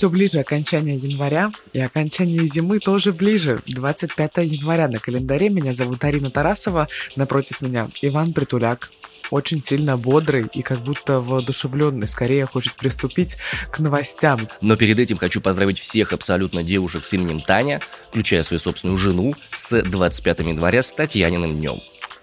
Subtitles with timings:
[0.00, 3.60] Все ближе окончание января, и окончание зимы тоже ближе.
[3.66, 5.50] 25 января на календаре.
[5.50, 6.88] Меня зовут Арина Тарасова.
[7.16, 8.90] Напротив меня Иван Притуляк.
[9.30, 12.08] Очень сильно бодрый и как будто воодушевленный.
[12.08, 13.36] Скорее хочет приступить
[13.70, 14.48] к новостям.
[14.62, 19.34] Но перед этим хочу поздравить всех абсолютно девушек с именем Таня, включая свою собственную жену,
[19.50, 21.78] с 25 января с Татьяниным днем.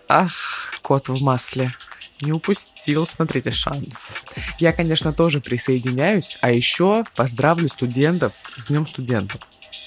[0.09, 1.75] Ах, кот в масле.
[2.21, 4.15] Не упустил, смотрите, шанс.
[4.59, 9.41] Я, конечно, тоже присоединяюсь, а еще поздравлю студентов с Днем студентов.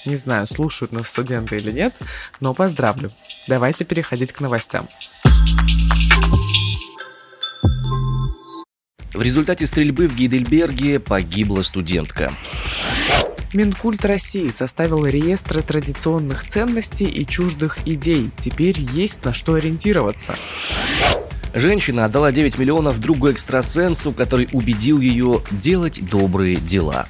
[0.05, 1.99] Не знаю, слушают нас студенты или нет,
[2.39, 3.11] но поздравлю.
[3.47, 4.87] Давайте переходить к новостям.
[9.13, 12.33] В результате стрельбы в Гейдельберге погибла студентка.
[13.53, 18.31] Минкульт России составил реестр традиционных ценностей и чуждых идей.
[18.37, 20.35] Теперь есть на что ориентироваться.
[21.53, 27.07] Женщина отдала 9 миллионов другу экстрасенсу, который убедил ее делать добрые дела.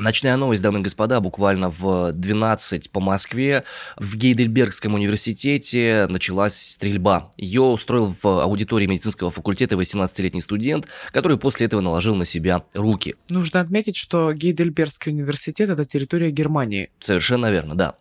[0.00, 3.64] Ночная новость, дамы и господа, буквально в 12 по Москве
[3.98, 7.30] в Гейдельбергском университете началась стрельба.
[7.36, 13.14] Ее устроил в аудитории медицинского факультета 18-летний студент, который после этого наложил на себя руки.
[13.28, 16.88] Нужно отметить, что Гейдельбергский университет– это территория Германии.
[16.98, 17.94] Совершенно верно, да.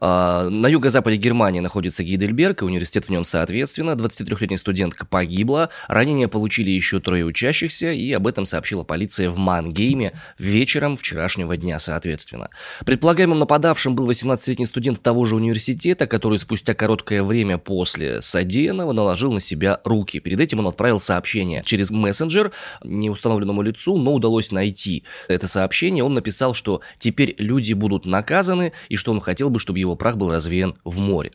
[0.00, 3.92] А, на юго-западе Германии находится Гейдельберг, и университет в нем соответственно.
[3.92, 10.14] 23-летняя студентка погибла, ранения получили еще трое учащихся, и об этом сообщила полиция в Мангейме
[10.36, 12.48] вечером вчерашнего сегодняшнего дня, соответственно.
[12.84, 19.32] Предполагаемым нападавшим был 18-летний студент того же университета, который спустя короткое время после содеянного наложил
[19.32, 20.20] на себя руки.
[20.20, 26.04] Перед этим он отправил сообщение через мессенджер неустановленному лицу, но удалось найти это сообщение.
[26.04, 30.16] Он написал, что теперь люди будут наказаны и что он хотел бы, чтобы его прах
[30.16, 31.32] был развеян в море.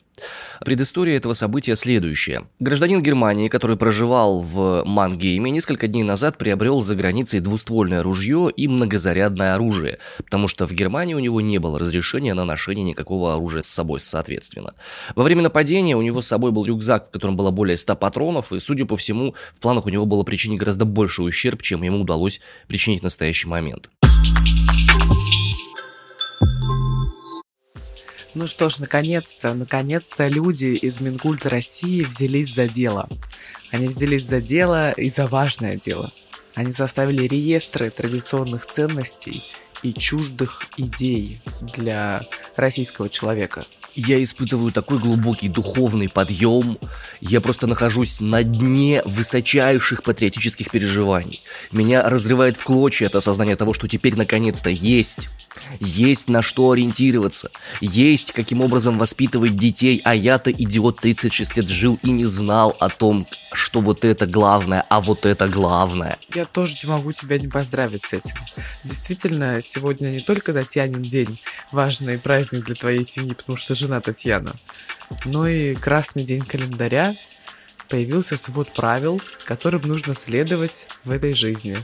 [0.64, 2.44] Предыстория этого события следующая.
[2.58, 8.68] Гражданин Германии, который проживал в Мангейме, несколько дней назад приобрел за границей двуствольное ружье и
[8.68, 13.62] многозарядное оружие, потому что в Германии у него не было разрешения на ношение никакого оружия
[13.62, 14.74] с собой, соответственно.
[15.14, 18.52] Во время нападения у него с собой был рюкзак, в котором было более 100 патронов,
[18.52, 22.00] и, судя по всему, в планах у него было причинить гораздо больший ущерб, чем ему
[22.00, 23.90] удалось причинить в настоящий момент.
[28.34, 33.08] Ну что ж, наконец-то, наконец-то люди из Минкульта России взялись за дело.
[33.72, 36.12] Они взялись за дело и за важное дело.
[36.54, 39.42] Они составили реестры традиционных ценностей
[39.82, 42.22] и чуждых идей для
[42.54, 43.66] российского человека.
[44.06, 46.78] Я испытываю такой глубокий духовный подъем.
[47.20, 51.42] Я просто нахожусь на дне высочайших патриотических переживаний.
[51.70, 55.28] Меня разрывает в клочья это осознание того, что теперь наконец-то есть
[55.80, 57.50] есть на что ориентироваться,
[57.80, 62.88] есть каким образом воспитывать детей, а я-то идиот 36 лет жил и не знал о
[62.88, 66.18] том, что вот это главное, а вот это главное.
[66.34, 68.36] Я тоже не могу тебя не поздравить с этим.
[68.84, 71.40] Действительно, сегодня не только Татьянин день,
[71.72, 74.54] важный праздник для твоей семьи, потому что жена Татьяна,
[75.24, 77.16] но и красный день календаря,
[77.90, 81.76] появился свод правил, которым нужно следовать в этой жизни.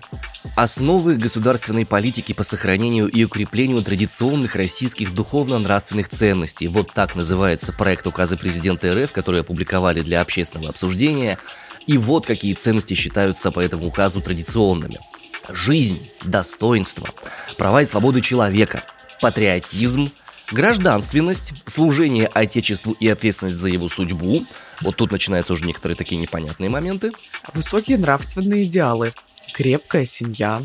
[0.54, 6.68] Основы государственной политики по сохранению и укреплению традиционных российских духовно-нравственных ценностей.
[6.68, 11.38] Вот так называется проект указа президента РФ, который опубликовали для общественного обсуждения.
[11.86, 15.00] И вот какие ценности считаются по этому указу традиционными.
[15.48, 17.06] Жизнь, достоинство,
[17.56, 18.82] права и свободы человека,
[19.20, 20.12] патриотизм,
[20.52, 24.44] гражданственность, служение Отечеству и ответственность за его судьбу–
[24.80, 27.12] вот тут начинаются уже некоторые такие непонятные моменты.
[27.54, 29.12] Высокие нравственные идеалы,
[29.52, 30.62] крепкая семья,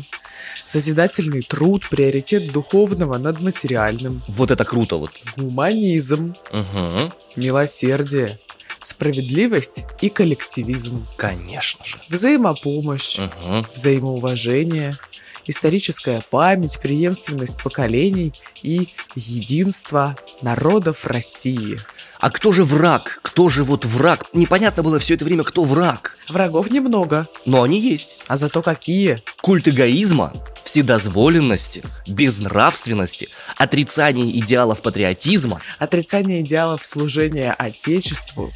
[0.66, 4.22] созидательный труд, приоритет духовного над материальным.
[4.28, 5.12] Вот это круто вот.
[5.36, 7.12] Гуманизм, угу.
[7.36, 8.38] милосердие,
[8.80, 11.06] справедливость и коллективизм.
[11.16, 11.98] Конечно же.
[12.08, 13.66] Взаимопомощь, угу.
[13.72, 14.98] взаимоуважение,
[15.46, 21.80] историческая память, преемственность поколений и единство народов России.
[22.22, 23.18] А кто же враг?
[23.22, 24.26] Кто же вот враг?
[24.32, 26.16] Непонятно было все это время, кто враг.
[26.28, 27.26] Врагов немного.
[27.44, 28.16] Но они есть.
[28.28, 29.24] А зато какие?
[29.40, 30.32] Культ эгоизма,
[30.62, 35.60] вседозволенности, безнравственности, отрицание идеалов патриотизма.
[35.80, 38.52] Отрицание идеалов служения Отечеству,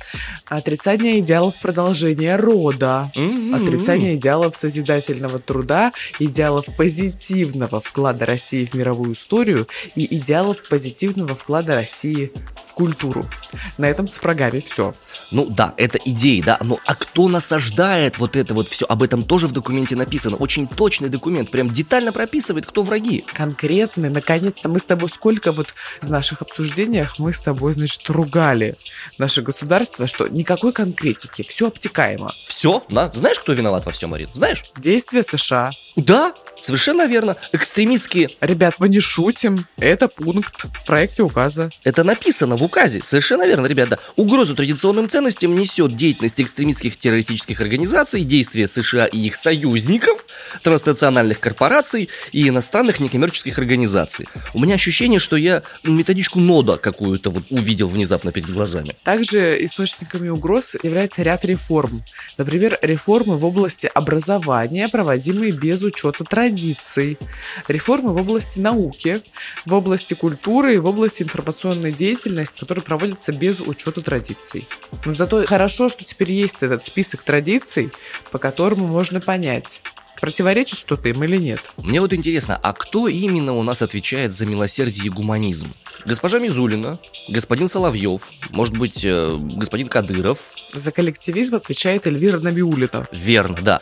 [0.47, 3.65] отрицание идеалов продолжения рода, mm-hmm.
[3.65, 9.67] отрицание идеалов созидательного труда, идеалов позитивного вклада России в мировую историю
[9.97, 12.31] и идеалов позитивного вклада России
[12.65, 13.27] в культуру.
[13.79, 14.95] На этом с врагами все.
[15.31, 18.87] Ну да, это идеи, да, но а кто насаждает вот это вот все?
[18.87, 20.37] Об этом тоже в документе написано.
[20.37, 23.25] Очень точный документ, прям детально прописывает, кто враги.
[23.33, 28.77] Конкретный, наконец-то мы с тобой сколько вот в наших обсуждениях мы с тобой, значит, ругали
[29.19, 32.33] наше государство, что никакой конкретики, все обтекаемо.
[32.47, 33.11] Все, да?
[33.15, 34.31] Знаешь, кто виноват во всем, Марин?
[34.35, 34.65] Знаешь?
[34.77, 35.71] Действия США.
[35.97, 37.37] Да, совершенно верно.
[37.53, 38.31] Экстремистские.
[38.41, 39.67] Ребят, мы не шутим.
[39.77, 41.71] Это пункт в проекте указа.
[41.85, 43.03] Это написано в указе.
[43.03, 43.99] Совершенно верно, ребята.
[44.17, 50.27] Угрозу традиционным ценностям несет деятельность экстремистских террористических организаций, действия США и их союзников,
[50.63, 54.29] транснациональных корпораций и иностранных некоммерческих организаций.
[54.55, 58.97] У меня ощущение, что я методичку нода какую-то вот увидел внезапно перед глазами.
[59.03, 62.03] Также источниками угроз является ряд реформ.
[62.37, 67.19] Например, реформы в области образования, проводимые без учета традиций.
[67.69, 69.23] Реформы в области науки,
[69.65, 74.67] в области культуры и в области информационной деятельности, которые проводятся без учета традиций.
[75.05, 77.93] Но зато хорошо, что теперь есть этот список традиций,
[78.31, 79.81] по которому можно понять,
[80.21, 81.61] противоречит что-то им или нет.
[81.77, 85.73] Мне вот интересно, а кто именно у нас отвечает за милосердие и гуманизм?
[86.05, 86.99] Госпожа Мизулина,
[87.29, 90.53] господин Соловьев, может быть, э, господин Кадыров?
[90.73, 93.07] За коллективизм отвечает Эльвира Набиулина.
[93.13, 93.81] Верно, да.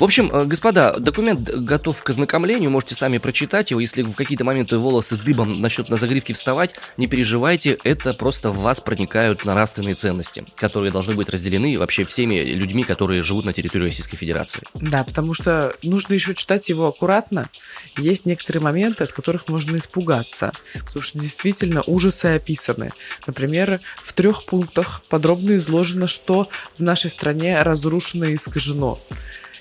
[0.00, 3.80] В общем, э, господа, документ готов к ознакомлению, можете сами прочитать его.
[3.80, 8.60] Если в какие-то моменты волосы дыбом начнут на загривке вставать, не переживайте, это просто в
[8.60, 13.84] вас проникают нравственные ценности, которые должны быть разделены вообще всеми людьми, которые живут на территории
[13.84, 14.62] Российской Федерации.
[14.72, 17.50] Да, потому что нужно еще читать его аккуратно.
[17.98, 22.92] Есть некоторые моменты, от которых можно испугаться, потому что действительно ужасы описаны.
[23.26, 26.48] Например, в трех пунктах подробно изложено, что
[26.78, 28.98] в нашей стране разрушено и искажено.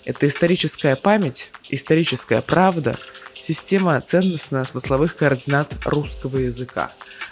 [0.09, 2.97] Это историческая память, историческая правда,
[3.39, 6.91] система ценностно-смысловых координат русского языка.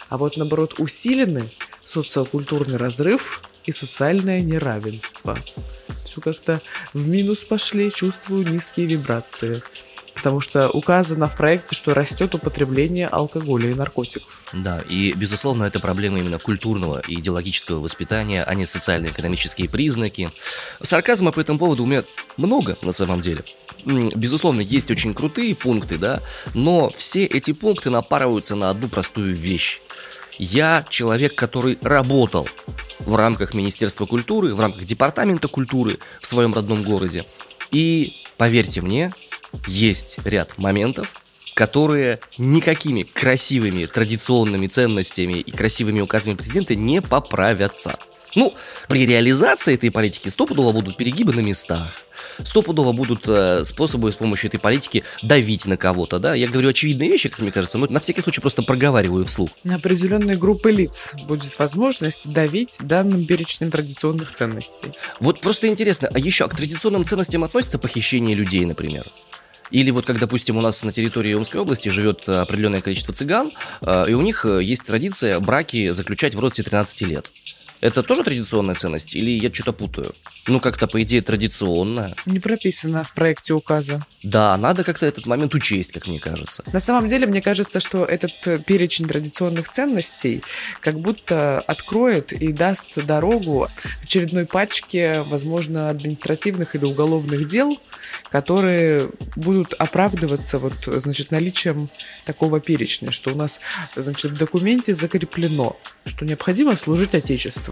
[0.10, 1.52] А вот, наоборот, усилены
[1.86, 5.36] социокультурный разрыв и социальное неравенство.
[6.06, 6.62] Все как-то
[6.94, 9.64] в минус пошли, чувствую низкие вибрации
[10.18, 14.44] потому что указано в проекте, что растет употребление алкоголя и наркотиков.
[14.52, 20.32] Да, и, безусловно, это проблема именно культурного и идеологического воспитания, а не социально-экономические признаки.
[20.82, 22.04] Сарказма по этому поводу у меня
[22.36, 23.44] много, на самом деле.
[23.86, 26.22] Безусловно, есть очень крутые пункты, да,
[26.54, 29.80] но все эти пункты напарываются на одну простую вещь.
[30.40, 32.50] Я человек, который работал
[33.00, 37.26] в рамках Министерства культуры, в рамках Департамента культуры в своем родном городе.
[37.72, 39.14] И поверьте мне,
[39.68, 41.14] есть ряд моментов,
[41.54, 47.98] которые никакими красивыми традиционными ценностями и красивыми указами президента не поправятся.
[48.36, 48.54] Ну,
[48.88, 51.92] при реализации этой политики стопудово будут перегибы на местах.
[52.44, 56.36] Стопудово будут э, способы с помощью этой политики давить на кого-то, да?
[56.36, 59.50] Я говорю очевидные вещи, как мне кажется, но на всякий случай просто проговариваю вслух.
[59.64, 64.92] На определенные группы лиц будет возможность давить данным перечнем традиционных ценностей.
[65.20, 69.08] Вот просто интересно, а еще к традиционным ценностям относится похищение людей, например?
[69.72, 74.06] Или вот как, допустим, у нас на территории Омской области живет определенное количество цыган, э,
[74.10, 77.32] и у них э, есть традиция браки заключать в росте 13 лет.
[77.80, 80.16] Это тоже традиционная ценность или я что-то путаю?
[80.48, 82.16] Ну, как-то, по идее, традиционно.
[82.26, 84.06] Не прописано в проекте указа.
[84.24, 86.64] Да, надо как-то этот момент учесть, как мне кажется.
[86.72, 90.44] На самом деле, мне кажется, что этот э, перечень традиционных ценностей
[90.80, 93.68] как будто откроет и даст дорогу
[94.04, 97.80] очередной пачке, возможно, административных или уголовных дел,
[98.32, 101.90] которые будут оправдываться вот, значит, наличием
[102.26, 103.60] такого перечня, что у нас,
[103.96, 105.76] значит, в документе закреплено,
[106.06, 107.67] что необходимо служить Отечеству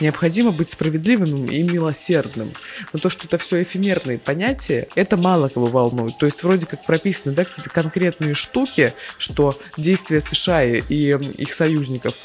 [0.00, 2.52] необходимо быть справедливым и милосердным.
[2.92, 6.18] Но то, что это все эфемерные понятия, это мало кого волнует.
[6.18, 12.16] То есть вроде как прописаны да, какие-то конкретные штуки, что действия США и их союзников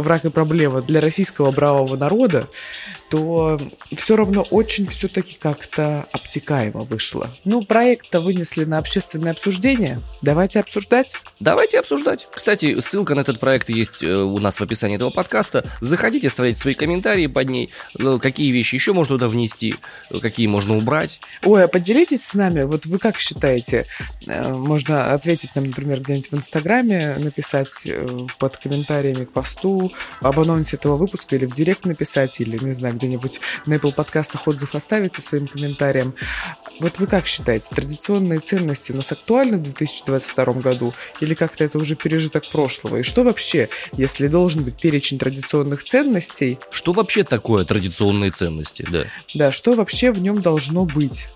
[0.00, 2.48] враг и проблема для российского бравого народа,
[3.10, 3.60] то
[3.96, 7.30] все равно очень все-таки как-то обтекаемо вышло.
[7.44, 10.00] Ну, проект-то вынесли на общественное обсуждение.
[10.22, 11.14] Давайте обсуждать.
[11.38, 12.26] Давайте обсуждать.
[12.34, 15.64] Кстати, ссылка на этот проект есть э, у нас в описании этого подкаста.
[15.80, 17.70] Заходите, оставляйте свои комментарии под ней.
[17.96, 19.76] Ну, какие вещи еще можно туда внести,
[20.22, 21.20] какие можно убрать.
[21.44, 22.62] Ой, а поделитесь с нами.
[22.62, 23.86] Вот вы как считаете?
[24.26, 29.83] Э, можно ответить нам, например, где-нибудь в Инстаграме, написать э, под комментариями к посту
[30.20, 34.46] об анонсе этого выпуска или в директ написать, или, не знаю, где-нибудь на Apple подкастах
[34.46, 36.14] отзыв оставить со своим комментарием.
[36.80, 41.78] Вот вы как считаете, традиционные ценности у нас актуальны в 2022 году или как-то это
[41.78, 42.98] уже пережиток прошлого?
[42.98, 46.58] И что вообще, если должен быть перечень традиционных ценностей?
[46.70, 49.04] Что вообще такое традиционные ценности, да?
[49.34, 51.28] Да, что вообще в нем должно быть?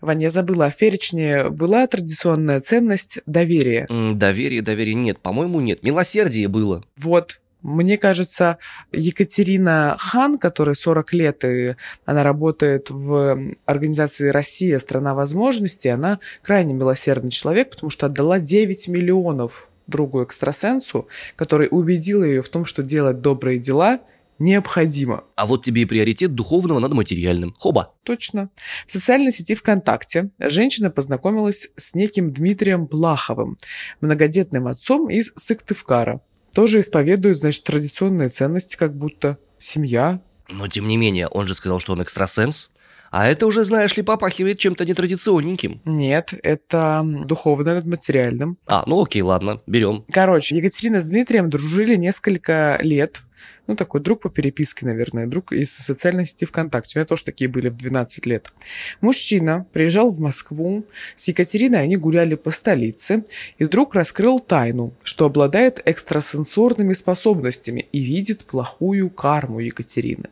[0.00, 3.86] Ваня, я забыла, а в перечне была традиционная ценность доверия?
[3.88, 5.18] Доверие, доверие нет.
[5.18, 5.82] По-моему, нет.
[5.82, 6.84] Милосердие было.
[6.96, 8.58] Вот, мне кажется,
[8.92, 14.78] Екатерина Хан, которой 40 лет, и она работает в организации «Россия.
[14.78, 22.24] Страна возможностей», она крайне милосердный человек, потому что отдала 9 миллионов другу экстрасенсу, который убедил
[22.24, 24.00] ее в том, что делать добрые дела
[24.38, 25.24] необходимо.
[25.34, 27.54] А вот тебе и приоритет духовного над материальным.
[27.58, 27.94] Хоба.
[28.02, 28.50] Точно.
[28.86, 33.58] В социальной сети ВКонтакте женщина познакомилась с неким Дмитрием Плаховым,
[34.00, 36.20] многодетным отцом из Сыктывкара.
[36.52, 40.20] Тоже исповедует, значит, традиционные ценности, как будто семья.
[40.48, 42.70] Но тем не менее, он же сказал, что он экстрасенс.
[43.10, 45.80] А это уже, знаешь ли, попахивает чем-то нетрадиционненьким.
[45.84, 48.58] Нет, это духовное над материальным.
[48.66, 50.04] А, ну окей, ладно, берем.
[50.10, 53.22] Короче, Екатерина с Дмитрием дружили несколько лет.
[53.66, 56.98] Ну, такой друг по переписке, наверное, друг из социальной сети ВКонтакте.
[56.98, 58.52] У меня тоже такие были в 12 лет.
[59.00, 60.84] Мужчина приезжал в Москву.
[61.14, 63.24] С Екатериной они гуляли по столице.
[63.58, 70.28] И вдруг раскрыл тайну, что обладает экстрасенсорными способностями и видит плохую карму Екатерины.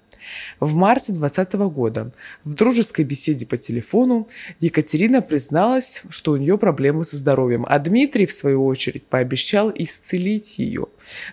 [0.61, 2.12] В марте 2020 года
[2.45, 4.28] в дружеской беседе по телефону
[4.61, 10.59] Екатерина призналась, что у нее проблемы со здоровьем, а Дмитрий, в свою очередь, пообещал исцелить
[10.59, 10.87] ее.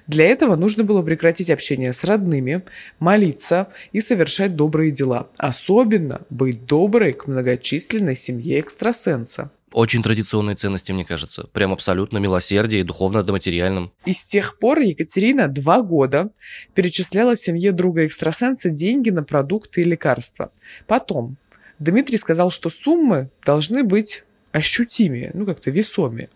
[0.08, 2.64] Для этого нужно было прекратить общение с родными,
[3.00, 9.52] молиться и совершать добрые дела, особенно быть доброй к многочисленной семье экстрасенса.
[9.74, 11.48] Очень традиционные ценности, мне кажется.
[11.54, 13.94] Прям абсолютно милосердие и духовно до материальном.
[14.06, 16.32] И с тех пор Екатерина два года
[16.74, 20.52] перечисляла семье друга экстрасенса деньги на продукты и лекарства.
[20.88, 21.38] Потом
[21.80, 26.30] Дмитрий сказал, что суммы должны быть ощутимее, ну как-то весомее.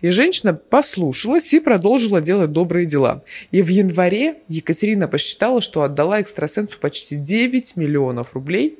[0.00, 3.22] И женщина послушалась и продолжила делать добрые дела.
[3.50, 8.78] И в январе Екатерина посчитала, что отдала экстрасенсу почти 9 миллионов рублей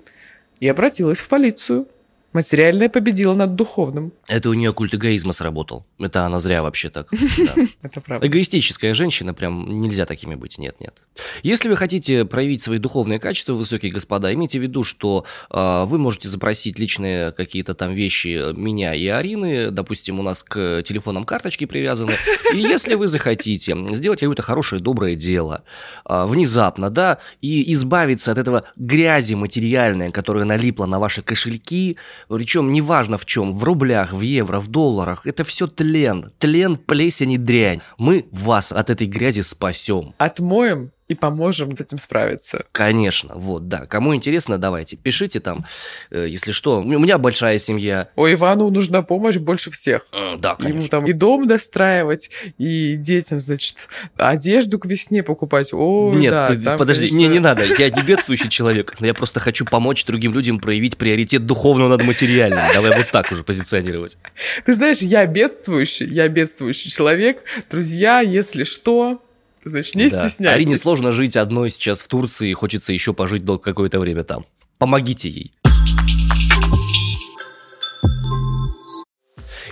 [0.61, 1.87] и обратилась в полицию.
[2.35, 4.13] Материальное победило над духовным.
[4.29, 5.87] Это у нее культ эгоизма сработал.
[5.99, 7.09] Это она зря вообще так.
[7.83, 8.27] Это правда.
[8.27, 10.95] Эгоистическая женщина, прям нельзя такими быть, нет, нет.
[11.43, 15.97] Если вы хотите проявить свои духовные качества, высокие господа, имейте в виду, что э, вы
[15.97, 21.65] можете запросить личные какие-то там вещи меня и Арины, допустим, у нас к телефонам карточки
[21.65, 22.13] привязаны,
[22.53, 25.65] и если вы захотите сделать какое-то хорошее, доброе дело,
[26.05, 31.97] э, внезапно, да, и избавиться от этого грязи материальной, которая налипла на ваши кошельки,
[32.29, 37.33] причем неважно в чем, в рублях, в евро, в долларах, это все тлен, тлен, плесень
[37.33, 37.81] и дрянь.
[37.99, 40.15] Мы вас от этой грязи спасем.
[40.19, 42.65] Отмоем и поможем с этим справиться.
[42.73, 43.87] Конечно, вот, да.
[43.87, 45.65] Кому интересно, давайте, пишите там,
[46.11, 46.81] э, если что.
[46.81, 48.11] У меня большая семья.
[48.15, 50.07] О, Ивану нужна помощь больше всех.
[50.13, 50.89] М, Да, Ему конечно.
[50.91, 53.77] там и дом достраивать, и детям, значит,
[54.17, 55.71] одежду к весне покупать.
[55.73, 59.07] О, Нет, да, под- там, подожди, конечно, не, не надо, я не бедствующий человек, но
[59.07, 62.61] я просто хочу помочь другим людям проявить приоритет духовного над материальным.
[62.75, 64.19] Давай вот так уже позиционировать.
[64.67, 67.43] Ты знаешь, я бедствующий, я бедствующий человек.
[67.71, 69.23] Друзья, если что,
[69.69, 70.21] значит, не Да.
[70.29, 70.55] стесняйтесь.
[70.57, 74.45] Арине сложно жить одной сейчас в Турции, хочется еще пожить какое-то время там.
[74.79, 75.53] Помогите ей.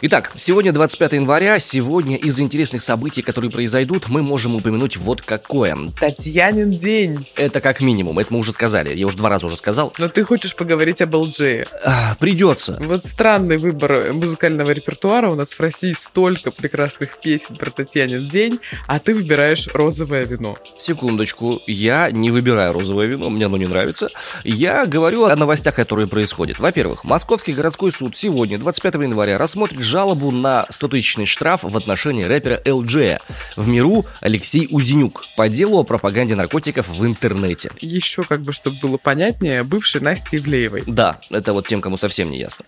[0.03, 1.59] Итак, сегодня 25 января.
[1.59, 5.75] Сегодня из интересных событий, которые произойдут, мы можем упомянуть вот какое.
[5.99, 7.27] Татьянин день.
[7.35, 8.95] Это как минимум, это мы уже сказали.
[8.95, 9.95] Я уже два раза уже сказал.
[9.99, 11.69] Но ты хочешь поговорить об LG.
[11.85, 12.79] А, придется.
[12.81, 15.31] Вот странный выбор музыкального репертуара.
[15.31, 20.59] У нас в России столько прекрасных песен про Татьянин день, а ты выбираешь розовое вино.
[20.79, 24.11] Секундочку, я не выбираю розовое вино, мне оно не нравится.
[24.45, 26.59] Я говорю о новостях, которые происходят.
[26.59, 32.61] Во-первых, Московский городской суд сегодня, 25 января, рассмотрит жалобу на 100-тысячный штраф в отношении рэпера
[32.67, 33.19] LG.
[33.57, 37.71] В миру Алексей Узенюк по делу о пропаганде наркотиков в интернете.
[37.81, 40.83] Еще, как бы, чтобы было понятнее, бывшей Насти Ивлеевой.
[40.87, 42.67] Да, это вот тем, кому совсем не ясно.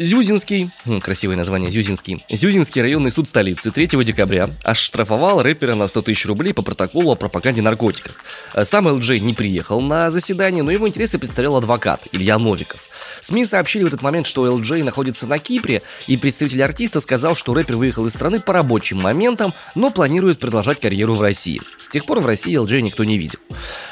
[0.00, 2.24] Зюзинский, хм, красивое название, Зюзинский.
[2.28, 7.14] Зюзинский районный суд столицы 3 декабря оштрафовал рэпера на 100 тысяч рублей по протоколу о
[7.14, 8.16] пропаганде наркотиков.
[8.52, 12.88] Э, Сам ЛДЖ не приехал на заседание, но его интересы представлял адвокат Илья Новиков.
[13.24, 17.54] СМИ сообщили в этот момент, что ЛДЖ находится на Кипре, и представитель артиста сказал, что
[17.54, 21.62] рэпер выехал из страны по рабочим моментам, но планирует продолжать карьеру в России.
[21.80, 23.38] С тех пор в России ЛДЖ никто не видел.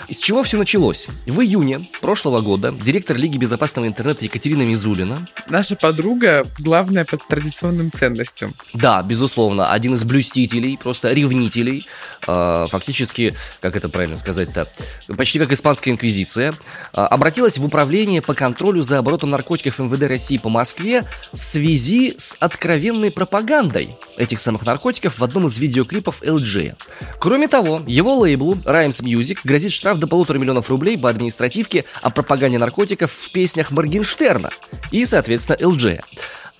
[0.08, 1.08] Из чего все началось?
[1.26, 7.90] В июне прошлого года директор Лиги безопасного интернета Екатерина Мизулина Наша подруга главная по традиционным
[7.90, 8.54] ценностям.
[8.74, 11.86] Да, безусловно, один из блюстителей, просто ревнителей,
[12.26, 14.68] э, фактически, как это правильно сказать-то,
[15.16, 20.02] почти как испанская инквизиция, э, обратилась в управление по контролю за оборотом оборотом наркотиков МВД
[20.04, 26.22] России по Москве в связи с откровенной пропагандой этих самых наркотиков в одном из видеоклипов
[26.22, 26.74] LG.
[27.18, 32.10] Кроме того, его лейблу Rhymes Music грозит штраф до полутора миллионов рублей по административке о
[32.10, 34.50] пропаганде наркотиков в песнях Моргенштерна
[34.90, 36.00] и, соответственно, LG.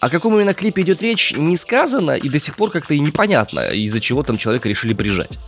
[0.00, 3.70] О каком именно клипе идет речь, не сказано, и до сих пор как-то и непонятно,
[3.70, 5.38] из-за чего там человека решили прижать.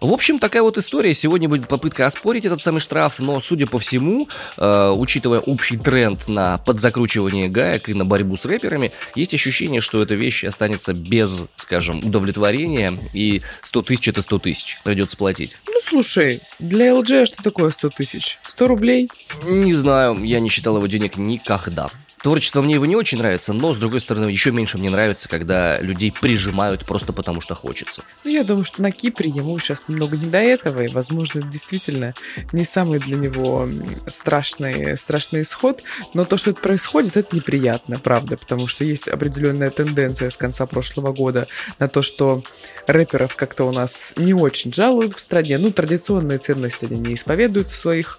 [0.00, 1.12] В общем, такая вот история.
[1.12, 6.28] Сегодня будет попытка оспорить этот самый штраф, но, судя по всему, э, учитывая общий тренд
[6.28, 11.46] на подзакручивание гаек и на борьбу с рэперами, есть ощущение, что эта вещь останется без,
[11.56, 15.58] скажем, удовлетворения, и 100 тысяч это 100 тысяч придется платить.
[15.66, 18.38] Ну, слушай, для LG что такое 100 тысяч?
[18.46, 19.10] 100 рублей?
[19.42, 21.90] Не знаю, я не считал его денег никогда.
[22.22, 25.78] Творчество мне его не очень нравится, но, с другой стороны, еще меньше мне нравится, когда
[25.80, 28.02] людей прижимают просто потому, что хочется.
[28.24, 32.14] Ну, я думаю, что на Кипре ему сейчас немного не до этого, и, возможно, действительно
[32.52, 33.68] не самый для него
[34.08, 35.82] страшный, страшный исход,
[36.14, 40.66] но то, что это происходит, это неприятно, правда, потому что есть определенная тенденция с конца
[40.66, 41.46] прошлого года
[41.78, 42.42] на то, что
[42.86, 47.68] рэперов как-то у нас не очень жалуют в стране, ну, традиционные ценности они не исповедуют
[47.68, 48.18] в своих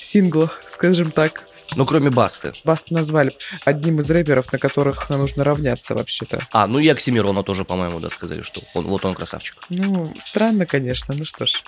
[0.00, 1.47] синглах, скажем так.
[1.74, 2.52] Ну, кроме Басты.
[2.64, 6.46] Басту назвали одним из рэперов, на которых нужно равняться вообще-то.
[6.52, 9.56] А, ну и Оксимирона тоже, по-моему, да, сказали, что он, вот он красавчик.
[9.68, 11.62] Ну, странно, конечно, ну что ж.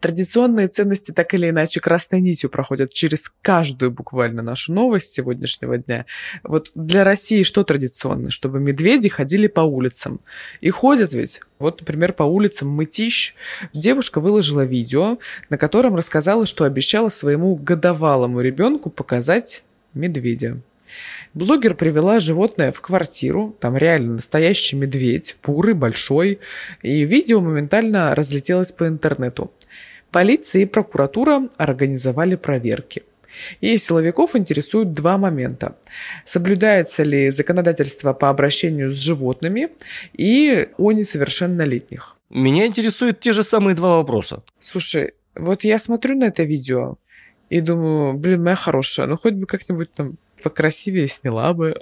[0.00, 6.06] Традиционные ценности так или иначе красной нитью проходят через каждую буквально нашу новость сегодняшнего дня.
[6.42, 8.30] Вот для России что традиционно?
[8.30, 10.20] Чтобы медведи ходили по улицам.
[10.62, 11.42] И ходят ведь.
[11.58, 13.34] Вот, например, по улицам Мытищ
[13.74, 15.18] девушка выложила видео,
[15.50, 20.56] на котором рассказала, что обещала своему годовалому ребенку показать медведя.
[21.34, 26.40] Блогер привела животное в квартиру, там реально настоящий медведь, пурый, большой,
[26.82, 29.52] и видео моментально разлетелось по интернету.
[30.10, 33.02] Полиция и прокуратура организовали проверки.
[33.60, 35.76] И силовиков интересуют два момента.
[36.24, 39.68] Соблюдается ли законодательство по обращению с животными
[40.12, 42.16] и о несовершеннолетних.
[42.28, 44.42] Меня интересуют те же самые два вопроса.
[44.58, 46.96] Слушай, вот я смотрю на это видео
[47.48, 51.80] и думаю, блин, моя хорошая, ну хоть бы как-нибудь там покрасивее сняла бы.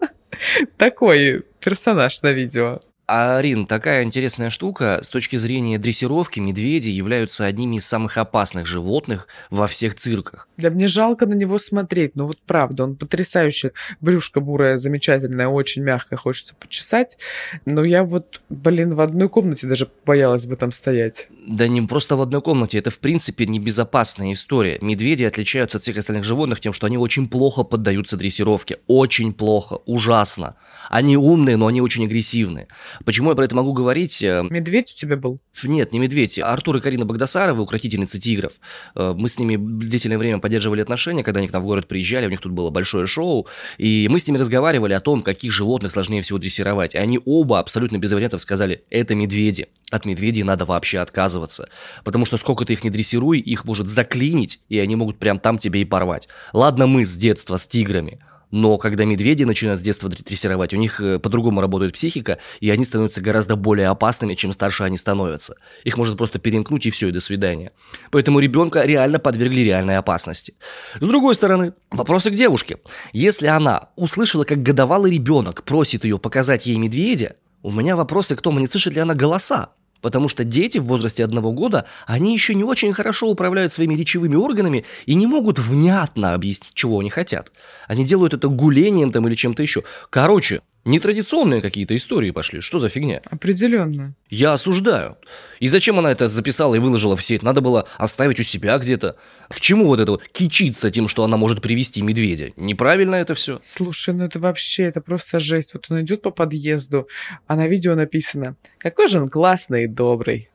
[0.76, 2.80] Такой персонаж на видео.
[3.06, 5.00] Арин, такая интересная штука.
[5.02, 10.48] С точки зрения дрессировки, медведи являются одними из самых опасных животных во всех цирках.
[10.56, 13.72] Да мне жалко на него смотреть, но вот правда, он потрясающий.
[14.00, 17.18] Брюшка бурая, замечательная, очень мягкая, хочется почесать.
[17.66, 21.28] Но я вот, блин, в одной комнате даже боялась бы там стоять.
[21.46, 24.78] Да не просто в одной комнате, это в принципе небезопасная история.
[24.80, 28.78] Медведи отличаются от всех остальных животных тем, что они очень плохо поддаются дрессировке.
[28.86, 30.56] Очень плохо, ужасно.
[30.88, 32.68] Они умные, но они очень агрессивные.
[33.04, 34.22] Почему я про это могу говорить?
[34.22, 35.40] Э, медведь у тебя был?
[35.62, 36.38] Нет, не медведь.
[36.38, 38.54] Артур и Карина Багдасаровы, укротительницы тигров.
[38.94, 42.26] Э, мы с ними длительное время поддерживали отношения, когда они к нам в город приезжали,
[42.26, 43.46] у них тут было большое шоу,
[43.78, 46.94] и мы с ними разговаривали о том, каких животных сложнее всего дрессировать.
[46.94, 49.68] И они оба абсолютно без вариантов сказали, это медведи.
[49.90, 51.68] От медведей надо вообще отказываться.
[52.04, 55.58] Потому что сколько ты их не дрессируй, их может заклинить, и они могут прям там
[55.58, 56.28] тебе и порвать.
[56.52, 58.20] Ладно мы с детства с тиграми,
[58.54, 62.84] но когда медведи начинают с детства дрессировать, у них э, по-другому работает психика, и они
[62.84, 65.56] становятся гораздо более опасными, чем старше они становятся.
[65.82, 67.72] Их может просто перемкнуть и все, и до свидания.
[68.12, 70.54] Поэтому ребенка реально подвергли реальной опасности.
[71.00, 72.78] С другой стороны, вопросы к девушке.
[73.12, 78.42] Если она услышала, как годовалый ребенок просит ее показать ей медведя, у меня вопросы к
[78.42, 79.70] тому, не слышит ли она голоса.
[80.04, 84.36] Потому что дети в возрасте одного года, они еще не очень хорошо управляют своими речевыми
[84.36, 87.50] органами и не могут внятно объяснить, чего они хотят.
[87.88, 89.82] Они делают это гулением там или чем-то еще.
[90.10, 92.60] Короче, Нетрадиционные какие-то истории пошли.
[92.60, 93.22] Что за фигня?
[93.30, 94.14] Определенно.
[94.28, 95.16] Я осуждаю.
[95.58, 97.42] И зачем она это записала и выложила в сеть?
[97.42, 99.16] Надо было оставить у себя где-то.
[99.48, 102.52] К чему вот это вот кичиться тем, что она может привести медведя?
[102.56, 103.60] Неправильно это все.
[103.62, 105.72] Слушай, ну это вообще, это просто жесть.
[105.72, 107.08] Вот он идет по подъезду,
[107.46, 110.50] а на видео написано, какой же он классный и добрый.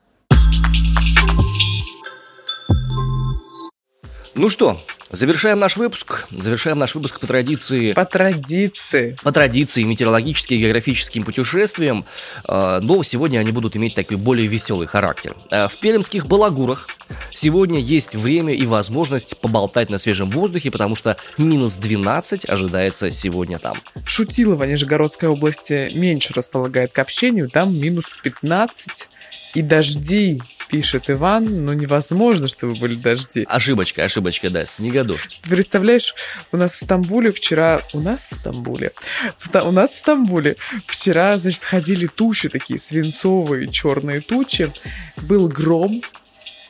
[4.36, 4.80] Ну что,
[5.12, 6.28] Завершаем наш выпуск.
[6.30, 7.93] Завершаем наш выпуск по традиции...
[7.93, 9.17] По традиции.
[9.24, 12.06] По традиции метеорологическим и географическим путешествиям.
[12.43, 15.36] А, но сегодня они будут иметь такой более веселый характер.
[15.50, 16.89] А, в пермских Балагурах
[17.32, 23.58] сегодня есть время и возможность поболтать на свежем воздухе, потому что минус 12 ожидается сегодня
[23.58, 23.78] там.
[24.06, 29.10] Шутилово, Нижегородской области меньше располагает к общению, там минус 15
[29.54, 33.46] и дожди пишет Иван, но невозможно, чтобы были дожди.
[33.50, 35.39] Ошибочка, ошибочка, да, снегодождь.
[35.42, 36.13] Ты представляешь,
[36.52, 37.82] у нас в Стамбуле вчера...
[37.94, 38.92] У нас в Стамбуле?
[39.38, 44.72] В, у нас в Стамбуле вчера, значит, ходили тучи такие, свинцовые черные тучи.
[45.18, 46.04] Был гром,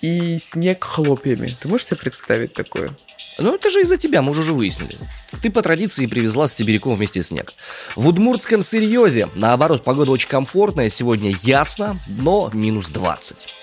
[0.02, 1.58] и снег хлопьями.
[1.60, 2.96] Ты можешь себе представить такое?
[3.40, 4.98] Ну, это же из-за тебя, мы уже выяснили.
[5.42, 7.54] Ты по традиции привезла с сибиряком вместе снег.
[7.96, 13.59] В удмуртском Серьезе, наоборот, погода очень комфортная, сегодня ясно, но минус 20.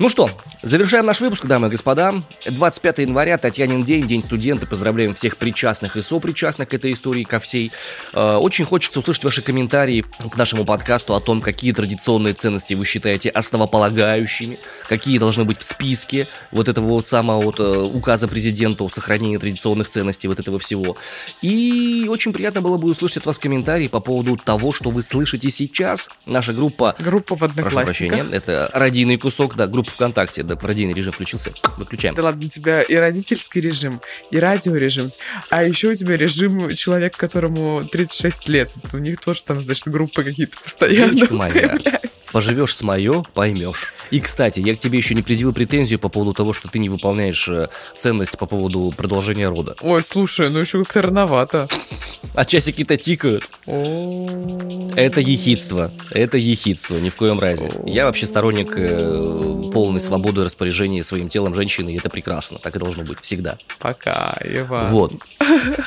[0.00, 0.30] Ну что,
[0.62, 2.22] завершаем наш выпуск, дамы и господа.
[2.46, 4.66] 25 января, Татьянин день, День студента.
[4.66, 7.70] Поздравляем всех причастных и сопричастных к этой истории, ко всей.
[8.14, 12.86] Э, очень хочется услышать ваши комментарии к нашему подкасту о том, какие традиционные ценности вы
[12.86, 14.58] считаете основополагающими,
[14.88, 19.36] какие должны быть в списке вот этого вот самого вот э, указа президента о сохранении
[19.36, 20.96] традиционных ценностей, вот этого всего.
[21.42, 25.50] И очень приятно было бы услышать от вас комментарии по поводу того, что вы слышите
[25.50, 26.08] сейчас.
[26.24, 26.96] Наша группа...
[26.98, 27.98] Группа в Одноклассниках.
[27.98, 31.52] Прошу прощения, это родийный кусок, да, группа ВКонтакте, да, пародийный режим включился.
[31.76, 32.14] Выключаем.
[32.14, 34.00] Да ладно, у тебя и родительский режим,
[34.30, 35.12] и радиорежим,
[35.50, 38.74] а еще у тебя режим человека, которому 36 лет.
[38.92, 42.00] У них тоже там, значит, группы какие-то постоянно Девочка моя.
[42.32, 43.92] Поживешь с мое, поймешь.
[44.10, 46.88] И, кстати, я к тебе еще не предъявил претензию по поводу того, что ты не
[46.88, 49.76] выполняешь э, ценность по поводу продолжения рода.
[49.80, 51.68] Ой, слушай, ну еще как-то рановато.
[52.34, 53.48] А часики-то тикают.
[53.66, 55.92] Это ехидство.
[56.10, 57.72] Это ехидство, ни в коем разе.
[57.86, 62.58] Я вообще сторонник э, полной свободы распоряжения своим телом женщины, и это прекрасно.
[62.58, 63.58] Так и должно быть всегда.
[63.78, 64.88] Пока, Иван.
[64.90, 65.12] Вот.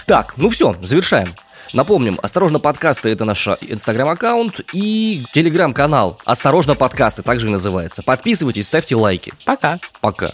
[0.05, 1.29] Так, ну все, завершаем.
[1.73, 8.03] Напомним, «Осторожно, подкасты»— это наш инстаграм-аккаунт и телеграм-канал «Осторожно, подкасты» также и называется.
[8.03, 9.33] Подписывайтесь, ставьте лайки.
[9.43, 9.79] Пока.
[9.99, 10.33] Пока.